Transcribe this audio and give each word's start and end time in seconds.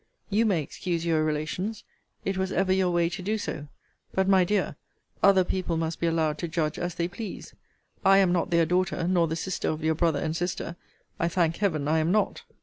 You 0.31 0.47
may 0.47 0.63
excuse 0.63 1.05
your 1.05 1.23
relations. 1.23 1.83
It 2.25 2.35
was 2.35 2.51
ever 2.51 2.73
your 2.73 2.89
way 2.89 3.07
to 3.09 3.21
do 3.21 3.37
so. 3.37 3.67
But, 4.13 4.27
my 4.27 4.43
dear, 4.43 4.75
other 5.21 5.43
people 5.43 5.77
must 5.77 5.99
be 5.99 6.07
allowed 6.07 6.39
to 6.39 6.47
judge 6.47 6.79
as 6.79 6.95
they 6.95 7.07
please. 7.07 7.53
I 8.03 8.17
am 8.17 8.31
not 8.31 8.49
their 8.49 8.65
daughter, 8.65 9.07
nor 9.07 9.27
the 9.27 9.35
sister 9.35 9.69
of 9.69 9.83
your 9.83 9.93
brother 9.93 10.17
and 10.17 10.35
sister 10.35 10.75
I 11.19 11.27
thank 11.27 11.57
Heaven, 11.57 11.87
I 11.87 11.99
am 11.99 12.11
not. 12.11 12.41